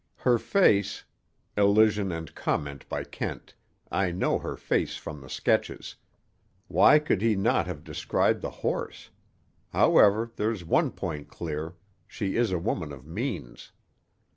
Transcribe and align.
Her 0.15 0.39
face—(Elision 0.39 2.11
and 2.11 2.33
Comment 2.33 2.89
by 2.89 3.03
Kent: 3.03 3.53
_I 3.91 4.11
know 4.11 4.39
her 4.39 4.57
face 4.57 4.95
from 4.97 5.21
the 5.21 5.29
sketches. 5.29 5.95
Why 6.67 6.97
could 6.97 7.21
he 7.21 7.35
not 7.35 7.67
have 7.67 7.83
described 7.83 8.41
the 8.41 8.49
horse? 8.65 9.11
However, 9.69 10.31
there's 10.37 10.65
one 10.65 10.89
point 10.89 11.27
clear: 11.29 11.75
she 12.07 12.35
is 12.35 12.51
a 12.51 12.57
woman 12.57 12.91
of 12.91 13.05
means. 13.05 13.73